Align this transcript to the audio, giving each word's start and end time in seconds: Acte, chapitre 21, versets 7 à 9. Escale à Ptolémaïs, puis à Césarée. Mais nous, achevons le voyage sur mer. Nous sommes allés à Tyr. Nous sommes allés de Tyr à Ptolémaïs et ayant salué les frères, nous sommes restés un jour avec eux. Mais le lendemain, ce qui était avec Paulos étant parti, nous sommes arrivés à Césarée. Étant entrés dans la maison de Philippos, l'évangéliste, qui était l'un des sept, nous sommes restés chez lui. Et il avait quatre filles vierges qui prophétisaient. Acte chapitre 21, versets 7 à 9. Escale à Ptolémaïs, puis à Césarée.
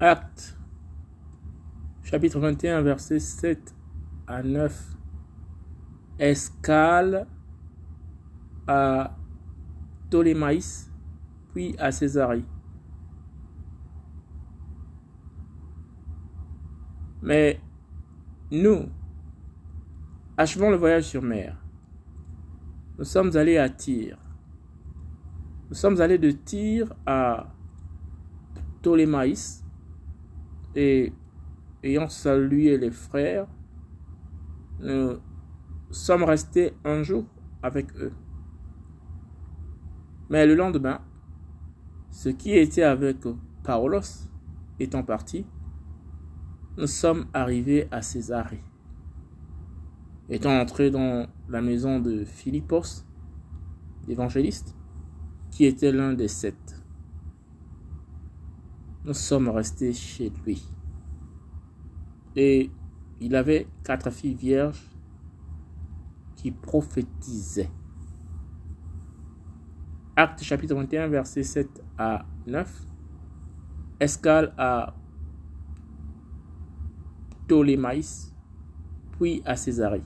Acte, 0.00 0.58
chapitre 2.02 2.40
21, 2.40 2.82
versets 2.82 3.20
7 3.20 3.74
à 4.26 4.42
9. 4.42 4.96
Escale 6.18 7.28
à 8.66 9.16
Ptolémaïs, 10.10 10.90
puis 11.52 11.76
à 11.78 11.92
Césarée. 11.92 12.44
Mais 17.22 17.60
nous, 18.50 18.88
achevons 20.36 20.70
le 20.70 20.76
voyage 20.76 21.04
sur 21.04 21.22
mer. 21.22 21.56
Nous 22.98 23.04
sommes 23.04 23.36
allés 23.36 23.58
à 23.58 23.68
Tyr. 23.68 24.18
Nous 25.68 25.76
sommes 25.76 26.00
allés 26.00 26.18
de 26.18 26.32
Tyr 26.32 26.92
à 27.06 27.46
Ptolémaïs 28.82 29.63
et 30.74 31.12
ayant 31.82 32.08
salué 32.08 32.76
les 32.78 32.90
frères, 32.90 33.46
nous 34.80 35.18
sommes 35.90 36.24
restés 36.24 36.74
un 36.84 37.02
jour 37.02 37.24
avec 37.62 37.94
eux. 37.96 38.12
Mais 40.30 40.46
le 40.46 40.54
lendemain, 40.54 41.00
ce 42.10 42.28
qui 42.28 42.52
était 42.52 42.82
avec 42.82 43.18
Paulos 43.62 44.28
étant 44.80 45.02
parti, 45.02 45.46
nous 46.76 46.86
sommes 46.86 47.26
arrivés 47.32 47.86
à 47.90 48.02
Césarée. 48.02 48.64
Étant 50.28 50.58
entrés 50.58 50.90
dans 50.90 51.26
la 51.48 51.60
maison 51.60 52.00
de 52.00 52.24
Philippos, 52.24 53.04
l'évangéliste, 54.08 54.74
qui 55.50 55.66
était 55.66 55.92
l'un 55.92 56.14
des 56.14 56.28
sept, 56.28 56.83
nous 59.04 59.14
sommes 59.14 59.48
restés 59.48 59.92
chez 59.92 60.32
lui. 60.44 60.62
Et 62.36 62.70
il 63.20 63.36
avait 63.36 63.66
quatre 63.84 64.10
filles 64.10 64.34
vierges 64.34 64.90
qui 66.36 66.50
prophétisaient. 66.50 67.70
Acte 70.16 70.42
chapitre 70.42 70.74
21, 70.74 71.08
versets 71.08 71.42
7 71.42 71.82
à 71.98 72.24
9. 72.46 72.86
Escale 74.00 74.52
à 74.56 74.94
Ptolémaïs, 77.46 78.34
puis 79.18 79.42
à 79.44 79.56
Césarée. 79.56 80.02